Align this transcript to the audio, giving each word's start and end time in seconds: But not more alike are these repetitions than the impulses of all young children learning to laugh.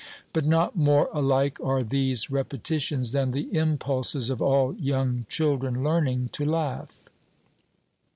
But 0.33 0.47
not 0.47 0.75
more 0.75 1.09
alike 1.13 1.59
are 1.63 1.83
these 1.83 2.31
repetitions 2.31 3.11
than 3.11 3.33
the 3.33 3.55
impulses 3.55 4.31
of 4.31 4.41
all 4.41 4.73
young 4.77 5.27
children 5.29 5.83
learning 5.83 6.29
to 6.33 6.43
laugh. 6.43 7.01